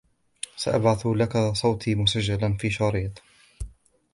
سأبعث 0.55 1.05
لك 1.07 1.37
صوتي 1.53 1.95
مسجلا 1.95 2.57
في 2.57 2.69
شريط. 2.69 3.21